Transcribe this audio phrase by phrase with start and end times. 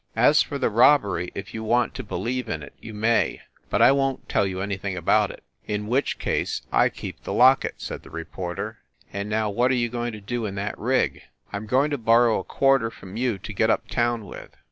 [0.15, 3.91] As for the robbery, if you want to believe in it you may, but I
[3.91, 8.01] won t tell you anything about it." "In which case I keep the locket," said
[8.01, 8.79] the re porter.
[9.13, 11.21] "And now what are you going to do in that rig?"
[11.53, 14.49] "I m going to borrow a quarter from you to get up town with."